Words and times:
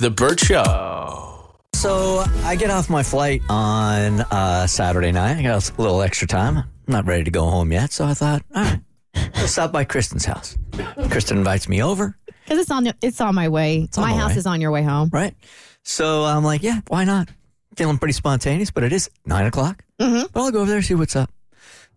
The 0.00 0.10
Bert 0.10 0.38
Show. 0.40 1.56
So 1.74 2.24
I 2.44 2.56
get 2.56 2.70
off 2.70 2.88
my 2.88 3.02
flight 3.02 3.42
on 3.48 4.20
uh, 4.20 4.66
Saturday 4.66 5.12
night. 5.12 5.38
I 5.38 5.42
got 5.42 5.68
a 5.70 5.80
little 5.82 6.02
extra 6.02 6.26
time. 6.28 6.58
I'm 6.58 6.66
not 6.86 7.06
ready 7.06 7.24
to 7.24 7.30
go 7.30 7.44
home 7.46 7.72
yet, 7.72 7.92
so 7.92 8.04
I 8.04 8.14
thought, 8.14 8.42
all 8.54 8.62
right, 8.62 8.80
let's 9.14 9.52
stop 9.52 9.72
by 9.72 9.84
Kristen's 9.84 10.24
house. 10.24 10.56
Kristen 11.10 11.38
invites 11.38 11.68
me 11.68 11.82
over, 11.82 12.16
Because 12.44 12.58
it's 12.60 12.70
on 12.70 12.86
it's 13.02 13.20
on 13.20 13.34
my 13.34 13.48
way. 13.48 13.88
on 13.96 14.02
my 14.04 14.12
the 14.12 14.18
house 14.18 14.30
way. 14.32 14.36
is 14.38 14.46
on 14.46 14.60
your 14.60 14.70
way 14.70 14.82
home. 14.82 15.10
right? 15.12 15.34
So 15.82 16.24
I'm 16.24 16.44
like, 16.44 16.62
yeah, 16.62 16.80
why 16.88 17.04
not? 17.04 17.28
Feeling 17.76 17.98
pretty 17.98 18.12
spontaneous, 18.14 18.70
but 18.70 18.84
it 18.84 18.92
is 18.92 19.10
nine 19.26 19.46
o'clock. 19.46 19.84
Mm-hmm. 20.00 20.26
But 20.32 20.40
I'll 20.40 20.50
go 20.50 20.60
over 20.60 20.66
there 20.68 20.76
and 20.78 20.86
see 20.86 20.94
what's 20.94 21.16
up. 21.16 21.30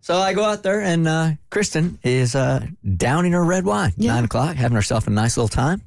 So 0.00 0.16
I 0.18 0.32
go 0.34 0.44
out 0.44 0.62
there, 0.64 0.80
and 0.80 1.06
uh, 1.06 1.30
Kristen 1.50 1.98
is 2.02 2.34
uh, 2.34 2.66
downing 2.96 3.32
her 3.32 3.44
red 3.44 3.64
wine. 3.64 3.92
Nine 3.96 4.24
o'clock, 4.24 4.56
having 4.56 4.74
herself 4.74 5.06
a 5.06 5.10
nice 5.10 5.36
little 5.36 5.48
time. 5.48 5.82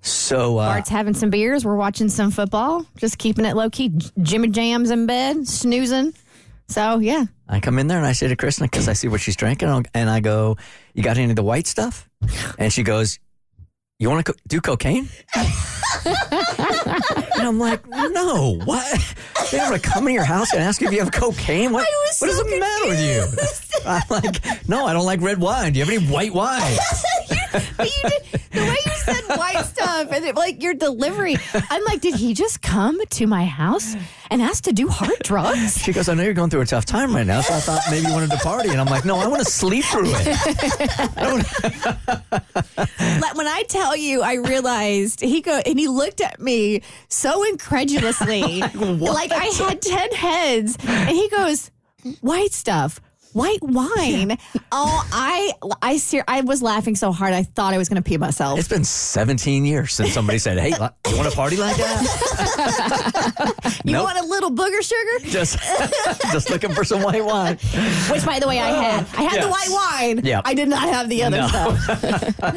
So 0.00 0.58
uh, 0.58 0.68
Bart's 0.68 0.88
having 0.88 1.14
some 1.14 1.30
beers. 1.30 1.64
We're 1.64 1.76
watching 1.76 2.08
some 2.08 2.30
football. 2.30 2.86
Just 2.96 3.18
keeping 3.18 3.44
it 3.44 3.54
low 3.56 3.70
key. 3.70 3.90
J- 3.90 4.10
Jimmy 4.22 4.48
Jam's 4.48 4.90
in 4.90 5.06
bed, 5.06 5.46
snoozing. 5.46 6.14
So 6.68 6.98
yeah. 6.98 7.24
I 7.48 7.60
come 7.60 7.78
in 7.78 7.86
there 7.86 7.98
and 7.98 8.06
I 8.06 8.12
say 8.12 8.28
to 8.28 8.36
Kristen 8.36 8.66
because 8.66 8.88
I 8.88 8.94
see 8.94 9.08
what 9.08 9.20
she's 9.20 9.36
drinking, 9.36 9.68
and 9.94 10.10
I 10.10 10.20
go, 10.20 10.56
"You 10.94 11.02
got 11.02 11.18
any 11.18 11.30
of 11.30 11.36
the 11.36 11.42
white 11.42 11.66
stuff?" 11.66 12.08
And 12.58 12.72
she 12.72 12.82
goes, 12.82 13.18
"You 13.98 14.08
want 14.08 14.24
to 14.24 14.32
co- 14.32 14.38
do 14.48 14.60
cocaine?" 14.60 15.08
and 15.34 15.46
I'm 17.46 17.58
like, 17.58 17.86
"No, 17.88 18.58
what? 18.64 19.14
They're 19.50 19.66
gonna 19.68 19.78
come 19.78 20.08
in 20.08 20.14
your 20.14 20.24
house 20.24 20.52
and 20.54 20.62
ask 20.62 20.80
if 20.80 20.90
you 20.92 21.00
have 21.00 21.12
cocaine? 21.12 21.72
What, 21.72 21.86
what 21.86 22.14
so 22.14 22.26
is 22.26 22.38
the 22.38 22.58
matter 22.58 22.88
with 22.88 23.00
you?" 23.00 23.26
I'm 23.86 24.02
like, 24.08 24.42
"No, 24.68 24.86
I 24.86 24.94
don't 24.94 25.04
like 25.04 25.20
red 25.20 25.38
wine. 25.38 25.74
Do 25.74 25.78
you 25.78 25.84
have 25.84 25.92
any 25.94 26.06
white 26.10 26.32
wine?" 26.32 26.62
But 27.76 27.86
you 27.86 28.02
did, 28.08 28.22
the 28.52 28.60
way 28.60 28.76
you 28.86 28.92
said 29.04 29.36
white 29.36 29.64
stuff 29.64 30.08
and 30.12 30.24
it, 30.24 30.34
like 30.36 30.62
your 30.62 30.74
delivery, 30.74 31.36
I'm 31.70 31.84
like, 31.84 32.00
did 32.00 32.14
he 32.14 32.34
just 32.34 32.62
come 32.62 32.98
to 33.04 33.26
my 33.26 33.44
house 33.44 33.94
and 34.30 34.40
ask 34.40 34.64
to 34.64 34.72
do 34.72 34.88
hard 34.88 35.18
drugs? 35.22 35.78
She 35.82 35.92
goes, 35.92 36.08
"I 36.08 36.14
know 36.14 36.22
you're 36.22 36.32
going 36.32 36.50
through 36.50 36.62
a 36.62 36.66
tough 36.66 36.84
time 36.84 37.14
right 37.14 37.26
now, 37.26 37.40
so 37.40 37.54
I 37.54 37.60
thought 37.66 37.82
maybe 37.90 38.06
you 38.06 38.12
wanted 38.12 38.30
to 38.30 38.38
party." 38.38 38.70
And 38.70 38.80
I'm 38.80 38.86
like, 38.86 39.04
"No, 39.04 39.16
I 39.18 39.26
want 39.26 39.44
to 39.44 39.50
sleep 39.50 39.84
through 39.84 40.10
it." 40.14 40.26
Like, 43.20 43.34
when 43.36 43.46
I 43.46 43.64
tell 43.68 43.96
you, 43.96 44.22
I 44.22 44.34
realized 44.34 45.20
he 45.20 45.40
go 45.40 45.60
and 45.64 45.78
he 45.78 45.88
looked 45.88 46.20
at 46.20 46.40
me 46.40 46.82
so 47.08 47.44
incredulously, 47.44 48.60
like 48.60 49.32
I 49.32 49.46
had 49.56 49.82
ten 49.82 50.10
heads, 50.12 50.76
and 50.86 51.10
he 51.10 51.28
goes, 51.28 51.70
"White 52.20 52.52
stuff." 52.52 53.00
White 53.32 53.62
wine. 53.62 54.36
Oh, 54.74 55.06
I, 55.12 55.52
I, 55.82 55.98
ser- 55.98 56.24
I 56.26 56.40
was 56.40 56.62
laughing 56.62 56.96
so 56.96 57.12
hard 57.12 57.34
I 57.34 57.42
thought 57.42 57.74
I 57.74 57.78
was 57.78 57.90
going 57.90 58.02
to 58.02 58.08
pee 58.08 58.16
myself. 58.16 58.58
It's 58.58 58.68
been 58.68 58.84
17 58.84 59.66
years 59.66 59.92
since 59.92 60.14
somebody 60.14 60.38
said, 60.38 60.58
"Hey, 60.58 60.70
you 60.70 60.78
want 61.14 61.28
to 61.28 61.36
party 61.36 61.58
like 61.58 61.76
that?" 61.76 63.54
you 63.84 63.92
nope. 63.92 64.04
want 64.04 64.18
a 64.18 64.24
little 64.24 64.50
booger 64.50 64.80
sugar? 64.82 65.30
just 65.30 65.58
just 66.32 66.48
looking 66.48 66.72
for 66.72 66.84
some 66.84 67.02
white 67.02 67.22
wine. 67.22 67.56
Which, 68.10 68.24
by 68.24 68.38
the 68.38 68.48
way, 68.48 68.60
I 68.60 68.68
had. 68.68 69.06
I 69.14 69.22
had 69.24 69.32
Yes. 69.34 69.44
the 69.44 69.50
white 69.50 69.68
wine. 70.16 70.24
Yeah. 70.24 70.40
I 70.42 70.54
did 70.54 70.68
not 70.70 70.88
have 70.88 71.10
the 71.10 71.22
other 71.24 71.36
No. 71.38 71.48
stuff. 71.48 72.42
All 72.42 72.52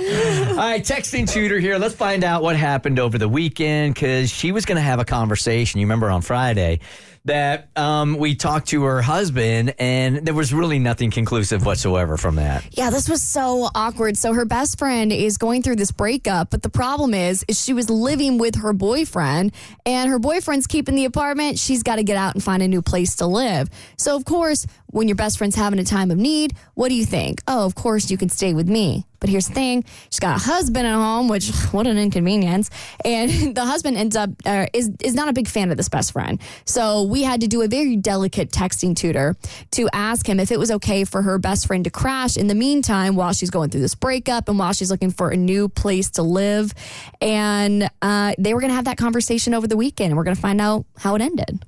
right, 0.56 0.82
texting 0.84 1.30
tutor 1.30 1.60
here. 1.60 1.78
Let's 1.78 1.96
find 1.96 2.24
out 2.24 2.44
what 2.44 2.56
happened 2.56 2.98
over 2.98 3.18
the 3.18 3.28
weekend 3.28 3.94
because 3.94 4.32
she 4.32 4.54
was 4.54 4.64
going 4.66 4.78
to 4.78 4.82
have 4.82 5.00
a 5.02 5.06
conversation. 5.06 5.82
You 5.82 5.86
remember 5.86 6.10
on 6.10 6.22
Friday 6.22 6.80
that 7.26 7.70
um, 7.76 8.18
we 8.18 8.36
talked 8.36 8.70
to 8.70 8.84
her 8.84 9.02
husband, 9.02 9.74
and 9.80 10.26
there 10.26 10.34
was 10.36 10.54
really 10.54 10.65
nothing 10.74 11.12
conclusive 11.12 11.66
whatsoever 11.66 12.18
from 12.18 12.36
that. 12.36 12.66
Yeah, 12.72 12.90
this 12.90 13.08
was 13.08 13.22
so 13.22 13.70
awkward. 13.76 14.18
So 14.18 14.34
her 14.34 14.46
best 14.46 14.80
friend 14.80 15.12
is 15.12 15.38
going 15.38 15.62
through 15.62 15.76
this 15.76 15.92
breakup, 15.92 16.50
but 16.50 16.62
the 16.62 16.70
problem 16.70 17.14
is, 17.14 17.46
is 17.48 17.62
she 17.62 17.74
was 17.74 17.90
living 17.90 18.38
with 18.38 18.56
her 18.56 18.74
boyfriend, 18.74 19.54
and 19.86 20.10
her 20.10 20.20
boyfriend's 20.20 20.68
keeping 20.68 20.96
the 20.96 21.06
apartment. 21.06 21.60
She's 21.60 21.84
got 21.84 21.98
to 21.98 22.04
get 22.04 22.18
out 22.18 22.34
and 22.34 22.44
find 22.44 22.64
a 22.64 22.68
new 22.68 22.82
place 22.82 23.16
to 23.18 23.28
live. 23.28 23.70
So 23.98 24.16
of 24.16 24.26
course, 24.26 24.66
when 24.96 25.10
your 25.10 25.16
best 25.16 25.38
friend's 25.38 25.58
having 25.58 25.78
a 25.78 25.84
time 25.84 26.10
of 26.10 26.18
need, 26.18 26.54
what 26.74 26.88
do 26.88 26.96
you 26.96 27.06
think? 27.06 27.42
Oh, 27.50 27.66
of 27.66 27.76
course 27.76 28.10
you 28.10 28.18
can 28.18 28.30
stay 28.30 28.54
with 28.54 28.70
me. 28.70 29.06
But 29.20 29.30
here's 29.30 29.50
the 29.50 29.54
thing: 29.54 29.84
she's 30.10 30.22
got 30.22 30.38
a 30.38 30.40
husband 30.40 30.88
at 30.88 30.94
home, 30.94 31.28
which 31.28 31.50
what 31.72 31.86
an 31.86 31.98
inconvenience. 31.98 32.70
And 33.04 33.30
the 33.56 33.66
husband 33.66 33.98
ends 33.98 34.16
up 34.16 34.30
uh, 34.46 34.68
is 34.72 34.92
is 35.02 35.14
not 35.14 35.28
a 35.28 35.34
big 35.34 35.50
fan 35.50 35.70
of 35.70 35.76
this 35.76 35.90
best 35.90 36.14
friend. 36.14 36.40
So 36.64 37.04
we 37.04 37.24
had 37.24 37.42
to 37.42 37.48
do 37.48 37.62
a 37.62 37.68
very 37.68 37.98
delicate 37.98 38.52
texting 38.52 38.96
tutor 38.96 39.36
to 39.72 39.90
ask 39.92 40.30
him 40.30 40.40
if 40.40 40.50
it 40.50 40.60
was 40.60 40.72
okay 40.72 41.04
for 41.04 41.22
her 41.22 41.40
best 41.40 41.68
friend 41.68 41.84
to 41.84 41.90
crash 41.90 42.38
in 42.38 42.48
the 42.48 42.56
meantime 42.56 43.18
while 43.18 43.34
she's 43.34 43.50
going 43.50 43.72
through 43.72 43.82
this 43.82 43.96
breakup 43.96 44.48
and 44.48 44.58
while 44.58 44.72
she's 44.72 44.92
looking 44.92 45.12
for 45.12 45.30
a 45.30 45.36
new 45.36 45.68
place 45.68 46.12
to 46.12 46.24
live. 46.24 46.74
And 47.20 47.90
uh, 48.02 48.34
they 48.38 48.54
were 48.54 48.62
going 48.62 48.72
to 48.72 48.76
have 48.76 48.86
that 48.86 48.98
conversation 48.98 49.54
over 49.54 49.68
the 49.68 49.78
weekend, 49.78 50.12
and 50.12 50.18
we're 50.18 50.24
going 50.24 50.38
to 50.38 50.42
find 50.42 50.62
out 50.62 50.86
how 50.98 51.16
it 51.16 51.22
ended. 51.22 51.66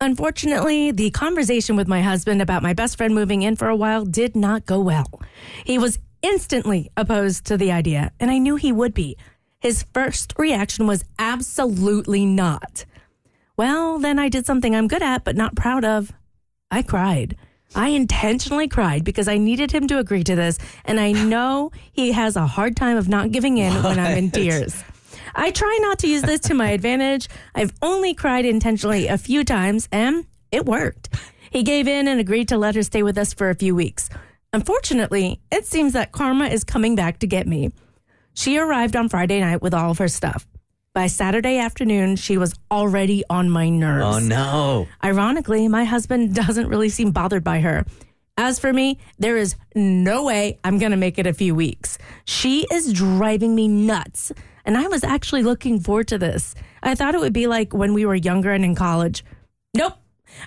Unfortunately, 0.00 0.92
the 0.92 1.10
conversation 1.10 1.74
with 1.74 1.88
my 1.88 2.02
husband 2.02 2.40
about 2.40 2.62
my 2.62 2.72
best 2.72 2.96
friend 2.96 3.12
moving 3.12 3.42
in 3.42 3.56
for 3.56 3.68
a 3.68 3.74
while 3.74 4.04
did 4.04 4.36
not 4.36 4.64
go 4.64 4.78
well. 4.80 5.20
He 5.64 5.76
was 5.76 5.98
instantly 6.22 6.88
opposed 6.96 7.44
to 7.46 7.56
the 7.56 7.72
idea, 7.72 8.12
and 8.20 8.30
I 8.30 8.38
knew 8.38 8.54
he 8.54 8.70
would 8.70 8.94
be. 8.94 9.16
His 9.58 9.84
first 9.92 10.34
reaction 10.38 10.86
was 10.86 11.04
absolutely 11.18 12.24
not. 12.24 12.84
Well, 13.56 13.98
then 13.98 14.20
I 14.20 14.28
did 14.28 14.46
something 14.46 14.76
I'm 14.76 14.86
good 14.86 15.02
at, 15.02 15.24
but 15.24 15.34
not 15.36 15.56
proud 15.56 15.84
of. 15.84 16.12
I 16.70 16.82
cried. 16.82 17.36
I 17.74 17.88
intentionally 17.88 18.68
cried 18.68 19.02
because 19.02 19.26
I 19.26 19.36
needed 19.36 19.72
him 19.72 19.88
to 19.88 19.98
agree 19.98 20.22
to 20.22 20.36
this, 20.36 20.58
and 20.84 21.00
I 21.00 21.10
know 21.10 21.72
he 21.90 22.12
has 22.12 22.36
a 22.36 22.46
hard 22.46 22.76
time 22.76 22.96
of 22.96 23.08
not 23.08 23.32
giving 23.32 23.58
in 23.58 23.82
when 23.82 23.98
I'm 23.98 24.16
in 24.16 24.30
tears. 24.30 24.84
I 25.38 25.52
try 25.52 25.78
not 25.80 26.00
to 26.00 26.08
use 26.08 26.22
this 26.22 26.40
to 26.40 26.54
my 26.54 26.70
advantage. 26.78 27.28
I've 27.54 27.72
only 27.80 28.12
cried 28.12 28.44
intentionally 28.44 29.06
a 29.06 29.16
few 29.16 29.44
times, 29.44 29.88
and 29.92 30.26
it 30.50 30.66
worked. 30.66 31.10
He 31.50 31.62
gave 31.62 31.86
in 31.86 32.08
and 32.08 32.18
agreed 32.18 32.48
to 32.48 32.58
let 32.58 32.74
her 32.74 32.82
stay 32.82 33.04
with 33.04 33.16
us 33.16 33.32
for 33.32 33.48
a 33.48 33.54
few 33.54 33.74
weeks. 33.74 34.10
Unfortunately, 34.52 35.40
it 35.52 35.64
seems 35.64 35.92
that 35.92 36.10
karma 36.10 36.46
is 36.46 36.64
coming 36.64 36.96
back 36.96 37.20
to 37.20 37.28
get 37.28 37.46
me. 37.46 37.70
She 38.34 38.58
arrived 38.58 38.96
on 38.96 39.08
Friday 39.08 39.40
night 39.40 39.62
with 39.62 39.74
all 39.74 39.92
of 39.92 39.98
her 39.98 40.08
stuff. 40.08 40.44
By 40.92 41.06
Saturday 41.06 41.58
afternoon, 41.58 42.16
she 42.16 42.36
was 42.36 42.54
already 42.70 43.22
on 43.30 43.48
my 43.48 43.68
nerves. 43.68 44.16
Oh 44.16 44.18
no! 44.18 44.88
Ironically, 45.04 45.68
my 45.68 45.84
husband 45.84 46.34
doesn't 46.46 46.66
really 46.66 46.88
seem 46.88 47.12
bothered 47.12 47.44
by 47.44 47.60
her. 47.60 47.86
As 48.40 48.58
for 48.60 48.72
me, 48.72 48.98
there 49.18 49.36
is 49.36 49.56
no 49.74 50.22
way 50.24 50.58
I'm 50.62 50.78
going 50.78 50.92
to 50.92 50.96
make 50.96 51.18
it 51.18 51.26
a 51.26 51.34
few 51.34 51.54
weeks. 51.56 51.98
She 52.24 52.66
is 52.72 52.92
driving 52.92 53.54
me 53.56 53.66
nuts. 53.66 54.30
And 54.64 54.78
I 54.78 54.86
was 54.86 55.02
actually 55.02 55.42
looking 55.42 55.80
forward 55.80 56.06
to 56.08 56.18
this. 56.18 56.54
I 56.82 56.94
thought 56.94 57.14
it 57.16 57.20
would 57.20 57.32
be 57.32 57.48
like 57.48 57.74
when 57.74 57.94
we 57.94 58.06
were 58.06 58.14
younger 58.14 58.52
and 58.52 58.64
in 58.64 58.74
college. 58.76 59.24
Nope. 59.74 59.94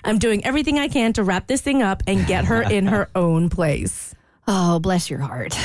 I'm 0.04 0.18
doing 0.18 0.42
everything 0.44 0.78
I 0.78 0.88
can 0.88 1.12
to 1.14 1.22
wrap 1.22 1.48
this 1.48 1.60
thing 1.60 1.82
up 1.82 2.02
and 2.06 2.26
get 2.26 2.46
her 2.46 2.62
in 2.62 2.86
her 2.86 3.10
own 3.14 3.50
place. 3.50 4.14
Oh, 4.48 4.78
bless 4.80 5.10
your 5.10 5.18
heart. 5.18 5.56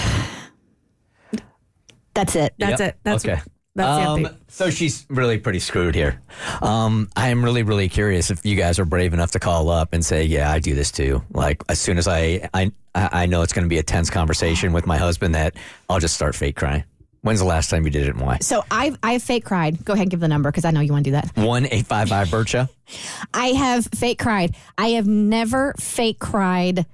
That's 2.14 2.36
it. 2.36 2.54
That's 2.58 2.80
Yep. 2.82 2.90
it. 2.90 3.00
That's 3.04 3.26
okay. 3.26 3.42
That's 3.78 4.08
um, 4.08 4.28
so 4.48 4.72
she's 4.72 5.06
really 5.08 5.38
pretty 5.38 5.60
screwed 5.60 5.94
here. 5.94 6.20
Um, 6.64 7.10
I 7.16 7.30
am 7.30 7.46
really, 7.46 7.62
really 7.62 7.90
curious 7.90 8.32
if 8.32 8.44
you 8.44 8.56
guys 8.56 8.80
are 8.80 8.86
brave 8.86 9.14
enough 9.14 9.32
to 9.32 9.40
call 9.40 9.70
up 9.70 9.94
and 9.94 10.04
say, 10.04 10.24
"Yeah, 10.24 10.52
I 10.52 10.58
do 10.58 10.74
this 10.74 10.92
too." 10.92 11.22
Like 11.32 11.62
as 11.70 11.80
soon 11.80 12.00
as 12.00 12.08
I, 12.08 12.50
I, 12.56 12.72
I 12.96 13.26
know 13.28 13.44
it's 13.44 13.54
going 13.54 13.66
to 13.66 13.70
be 13.70 13.78
a 13.78 13.84
tense 13.84 14.10
conversation 14.10 14.74
with 14.74 14.88
my 14.88 14.98
husband, 14.98 15.36
that 15.36 15.56
I'll 15.92 16.00
just 16.00 16.16
start 16.16 16.34
fake 16.34 16.56
crying. 16.56 16.86
When's 17.22 17.40
the 17.40 17.46
last 17.46 17.70
time 17.70 17.86
you 17.86 17.92
did 17.92 18.08
it 18.08 18.16
and 18.16 18.22
why? 18.22 18.40
So 18.40 18.66
I've 18.72 18.98
I've 19.04 19.22
fake 19.22 19.46
cried. 19.46 19.86
Go 19.86 19.94
ahead 19.94 20.06
and 20.06 20.12
give 20.12 20.22
the 20.22 20.28
number 20.28 20.50
because 20.50 20.66
I 20.66 20.72
know 20.72 20.80
you 20.80 20.92
want 20.92 21.06
to 21.06 21.12
do 21.12 21.16
that. 21.16 21.38
One 21.38 21.68
eight 21.70 21.86
five 21.86 22.10
five 22.10 22.30
Bircha. 22.30 22.70
I 23.36 23.50
have 23.50 23.86
fake 23.86 24.18
cried. 24.18 24.56
I 24.76 24.88
have 24.90 25.06
never 25.06 25.76
fake 25.80 26.18
cried 26.18 26.88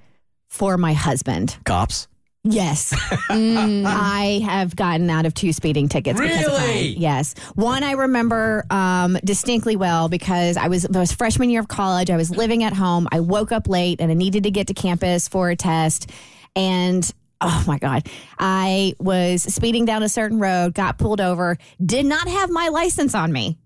for 0.48 0.76
my 0.76 0.92
husband. 0.92 1.56
Cops. 1.64 2.08
Yes. 2.44 2.92
Mm, 3.30 3.84
I 3.86 4.40
have 4.44 4.76
gotten 4.76 5.08
out 5.08 5.24
of 5.26 5.32
two 5.34 5.52
speeding 5.52 5.88
tickets. 5.88 6.20
Because 6.20 6.46
of 6.46 6.52
Really? 6.52 6.58
crying. 6.64 6.94
Yes. 6.98 7.34
One 7.54 7.82
I 7.82 7.92
remember 7.92 8.64
um, 8.70 9.18
distinctly 9.24 9.76
well 9.76 10.08
because 10.08 10.56
I 10.56 10.68
was, 10.68 10.84
it 10.84 10.94
was 10.94 11.10
freshman 11.12 11.48
year 11.50 11.60
of 11.60 11.68
college. 11.68 12.10
I 12.10 12.16
was 12.16 12.30
living 12.30 12.62
at 12.62 12.74
home. 12.74 13.08
I 13.10 13.20
woke 13.20 13.50
up 13.50 13.66
late 13.68 14.00
and 14.00 14.10
I 14.10 14.14
needed 14.14 14.42
to 14.44 14.50
get 14.50 14.66
to 14.66 14.74
campus 14.74 15.26
for 15.26 15.48
a 15.50 15.56
test. 15.56 16.10
And 16.54 17.10
oh 17.40 17.64
my 17.66 17.78
God, 17.78 18.08
I 18.38 18.94
was 19.00 19.42
speeding 19.42 19.86
down 19.86 20.02
a 20.02 20.08
certain 20.08 20.38
road, 20.38 20.74
got 20.74 20.98
pulled 20.98 21.20
over, 21.20 21.56
did 21.84 22.04
not 22.06 22.28
have 22.28 22.50
my 22.50 22.68
license 22.68 23.14
on 23.14 23.32
me, 23.32 23.58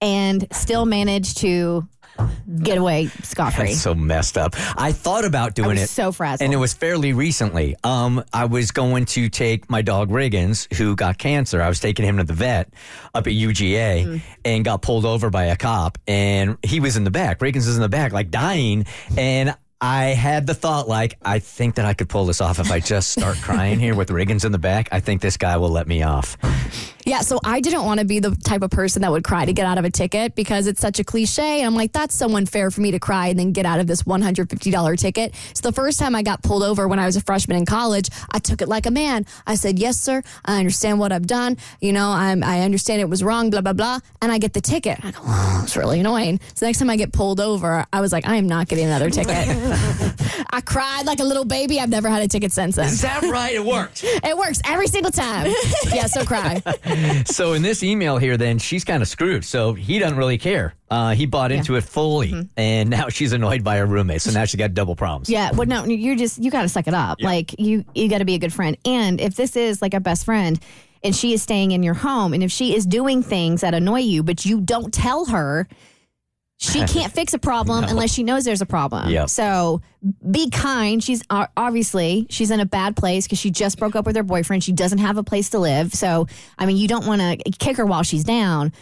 and 0.00 0.46
still 0.52 0.84
managed 0.86 1.38
to 1.38 1.88
get 2.62 2.78
away 2.78 3.06
scot 3.22 3.52
free. 3.54 3.72
So 3.74 3.94
messed 3.94 4.36
up. 4.38 4.54
I 4.76 4.92
thought 4.92 5.24
about 5.24 5.54
doing 5.54 5.78
it. 5.78 5.88
so 5.88 6.10
frazzled. 6.12 6.44
And 6.44 6.52
it 6.52 6.56
was 6.56 6.74
fairly 6.74 7.12
recently. 7.12 7.76
Um, 7.84 8.24
I 8.32 8.46
was 8.46 8.70
going 8.70 9.04
to 9.06 9.28
take 9.28 9.68
my 9.70 9.82
dog 9.82 10.10
Riggins, 10.10 10.72
who 10.74 10.96
got 10.96 11.18
cancer. 11.18 11.62
I 11.62 11.68
was 11.68 11.80
taking 11.80 12.04
him 12.04 12.16
to 12.18 12.24
the 12.24 12.32
vet 12.32 12.72
up 13.14 13.26
at 13.26 13.32
UGA 13.32 14.04
Mm. 14.06 14.20
and 14.44 14.64
got 14.64 14.82
pulled 14.82 15.04
over 15.04 15.30
by 15.30 15.44
a 15.44 15.56
cop. 15.56 15.98
And 16.06 16.56
he 16.62 16.80
was 16.80 16.96
in 16.96 17.04
the 17.04 17.10
back. 17.10 17.38
Riggins 17.40 17.66
is 17.68 17.76
in 17.76 17.82
the 17.82 17.88
back, 17.88 18.12
like 18.12 18.30
dying. 18.30 18.86
And 19.16 19.54
I 19.80 20.06
had 20.06 20.46
the 20.46 20.54
thought, 20.54 20.88
like, 20.88 21.16
I 21.24 21.38
think 21.38 21.76
that 21.76 21.84
I 21.84 21.94
could 21.94 22.08
pull 22.08 22.26
this 22.26 22.40
off 22.40 22.58
if 22.58 22.70
I 22.72 22.80
just 22.80 23.10
start 23.12 23.36
crying 23.36 23.78
here 23.78 23.94
with 23.94 24.08
Riggins 24.08 24.44
in 24.44 24.50
the 24.50 24.58
back. 24.58 24.88
I 24.90 24.98
think 24.98 25.20
this 25.22 25.36
guy 25.36 25.56
will 25.56 25.70
let 25.70 25.86
me 25.86 26.02
off. 26.02 26.36
Yeah, 27.08 27.20
so 27.20 27.40
I 27.42 27.60
didn't 27.60 27.86
want 27.86 28.00
to 28.00 28.04
be 28.06 28.20
the 28.20 28.36
type 28.36 28.60
of 28.60 28.70
person 28.70 29.00
that 29.00 29.10
would 29.10 29.24
cry 29.24 29.46
to 29.46 29.52
get 29.54 29.64
out 29.64 29.78
of 29.78 29.86
a 29.86 29.90
ticket 29.90 30.34
because 30.34 30.66
it's 30.66 30.78
such 30.78 30.98
a 31.00 31.04
cliche. 31.04 31.60
And 31.60 31.66
I'm 31.66 31.74
like, 31.74 31.92
that's 31.92 32.14
so 32.14 32.36
unfair 32.36 32.70
for 32.70 32.82
me 32.82 32.90
to 32.90 32.98
cry 32.98 33.28
and 33.28 33.38
then 33.38 33.52
get 33.52 33.64
out 33.64 33.80
of 33.80 33.86
this 33.86 34.02
$150 34.02 34.98
ticket. 34.98 35.34
So 35.54 35.62
the 35.62 35.72
first 35.72 35.98
time 35.98 36.14
I 36.14 36.22
got 36.22 36.42
pulled 36.42 36.62
over 36.62 36.86
when 36.86 36.98
I 36.98 37.06
was 37.06 37.16
a 37.16 37.22
freshman 37.22 37.56
in 37.56 37.64
college, 37.64 38.10
I 38.30 38.40
took 38.40 38.60
it 38.60 38.68
like 38.68 38.84
a 38.84 38.90
man. 38.90 39.24
I 39.46 39.54
said, 39.54 39.78
yes, 39.78 39.98
sir. 39.98 40.22
I 40.44 40.58
understand 40.58 40.98
what 40.98 41.10
I've 41.10 41.26
done. 41.26 41.56
You 41.80 41.94
know, 41.94 42.10
I'm, 42.10 42.44
I 42.44 42.60
understand 42.60 43.00
it 43.00 43.08
was 43.08 43.24
wrong, 43.24 43.48
blah, 43.48 43.62
blah, 43.62 43.72
blah. 43.72 44.00
And 44.20 44.30
I 44.30 44.36
get 44.36 44.52
the 44.52 44.60
ticket. 44.60 45.02
I 45.02 45.12
go, 45.12 45.20
oh, 45.22 45.60
it's 45.64 45.78
really 45.78 46.00
annoying. 46.00 46.40
So 46.56 46.66
next 46.66 46.78
time 46.78 46.90
I 46.90 46.96
get 46.96 47.14
pulled 47.14 47.40
over, 47.40 47.86
I 47.90 48.02
was 48.02 48.12
like, 48.12 48.28
I 48.28 48.36
am 48.36 48.46
not 48.46 48.68
getting 48.68 48.84
another 48.84 49.08
ticket. 49.08 49.32
I 50.50 50.60
cried 50.60 51.06
like 51.06 51.20
a 51.20 51.24
little 51.24 51.46
baby. 51.46 51.80
I've 51.80 51.88
never 51.88 52.10
had 52.10 52.22
a 52.22 52.28
ticket 52.28 52.52
since 52.52 52.76
then. 52.76 52.88
Is 52.88 53.00
that 53.00 53.22
right? 53.22 53.54
It 53.54 53.64
worked. 53.64 54.04
It 54.04 54.36
works 54.36 54.60
every 54.66 54.88
single 54.88 55.10
time. 55.10 55.54
yeah, 55.90 56.04
so 56.04 56.26
cry. 56.26 56.62
so 57.26 57.52
in 57.52 57.62
this 57.62 57.82
email 57.82 58.18
here, 58.18 58.36
then 58.36 58.58
she's 58.58 58.84
kind 58.84 59.02
of 59.02 59.08
screwed. 59.08 59.44
So 59.44 59.74
he 59.74 59.98
doesn't 59.98 60.16
really 60.16 60.38
care. 60.38 60.74
Uh, 60.90 61.14
he 61.14 61.26
bought 61.26 61.52
into 61.52 61.76
it 61.76 61.84
fully, 61.84 62.48
and 62.56 62.88
now 62.88 63.08
she's 63.08 63.32
annoyed 63.32 63.62
by 63.62 63.76
her 63.76 63.86
roommate. 63.86 64.22
So 64.22 64.30
now 64.30 64.44
she's 64.44 64.58
got 64.58 64.74
double 64.74 64.96
problems. 64.96 65.28
Yeah, 65.28 65.50
well, 65.52 65.66
no, 65.66 65.84
you're 65.84 66.16
just 66.16 66.42
you 66.42 66.50
got 66.50 66.62
to 66.62 66.68
suck 66.68 66.88
it 66.88 66.94
up. 66.94 67.20
Like 67.20 67.58
you, 67.58 67.84
you 67.94 68.08
got 68.08 68.18
to 68.18 68.24
be 68.24 68.34
a 68.34 68.38
good 68.38 68.52
friend. 68.52 68.76
And 68.84 69.20
if 69.20 69.36
this 69.36 69.56
is 69.56 69.82
like 69.82 69.94
a 69.94 70.00
best 70.00 70.24
friend, 70.24 70.58
and 71.02 71.14
she 71.14 71.32
is 71.32 71.42
staying 71.42 71.72
in 71.72 71.82
your 71.82 71.94
home, 71.94 72.32
and 72.32 72.42
if 72.42 72.50
she 72.50 72.74
is 72.74 72.86
doing 72.86 73.22
things 73.22 73.60
that 73.60 73.74
annoy 73.74 74.00
you, 74.00 74.22
but 74.22 74.44
you 74.44 74.60
don't 74.60 74.92
tell 74.92 75.26
her, 75.26 75.68
she 76.58 76.84
can't 76.84 77.12
fix 77.12 77.34
a 77.34 77.38
problem 77.38 77.84
unless 77.88 78.12
she 78.12 78.22
knows 78.24 78.44
there's 78.44 78.60
a 78.60 78.66
problem. 78.66 79.08
Yep. 79.08 79.30
So 79.30 79.80
be 80.30 80.50
kind. 80.50 81.02
She's 81.02 81.22
uh, 81.30 81.46
obviously 81.56 82.26
she's 82.30 82.50
in 82.50 82.60
a 82.60 82.66
bad 82.66 82.96
place 82.96 83.26
because 83.26 83.38
she 83.38 83.50
just 83.50 83.78
broke 83.78 83.96
up 83.96 84.04
with 84.04 84.16
her 84.16 84.22
boyfriend. 84.22 84.64
She 84.64 84.72
doesn't 84.72 84.98
have 84.98 85.16
a 85.16 85.22
place 85.22 85.50
to 85.50 85.58
live. 85.58 85.94
So 85.94 86.26
I 86.58 86.66
mean, 86.66 86.76
you 86.76 86.88
don't 86.88 87.06
want 87.06 87.20
to 87.20 87.36
kick 87.58 87.76
her 87.76 87.86
while 87.86 88.02
she's 88.02 88.24
down, 88.24 88.72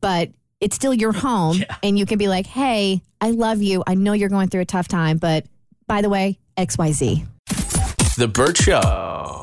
but 0.00 0.30
it's 0.60 0.74
still 0.74 0.94
your 0.94 1.12
home, 1.12 1.62
and 1.82 1.98
you 1.98 2.06
can 2.06 2.16
be 2.16 2.28
like, 2.28 2.46
"Hey, 2.46 3.02
I 3.20 3.30
love 3.30 3.60
you. 3.60 3.84
I 3.86 3.94
know 3.94 4.14
you're 4.14 4.30
going 4.30 4.48
through 4.48 4.62
a 4.62 4.66
tough 4.66 4.88
time, 4.88 5.18
but 5.18 5.44
by 5.86 6.00
the 6.00 6.08
way, 6.08 6.38
X 6.56 6.78
Y 6.78 6.92
Z." 6.92 7.24
The 8.16 8.28
Bert 8.28 8.56
Show. 8.56 9.35